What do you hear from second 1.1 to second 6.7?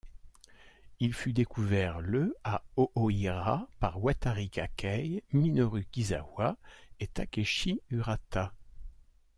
fut découvert le à Oohira par Watari Kakei, Minoru Kizawa